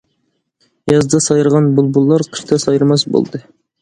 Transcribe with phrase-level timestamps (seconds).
[0.93, 3.43] يازدا سايرىغان بۇلبۇللار، قىشتا سايرىماس بولدى.